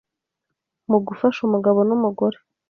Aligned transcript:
mu 0.89 0.97
gufasha 1.07 1.39
umugabo 1.47 1.79
n’umugore 1.89 2.37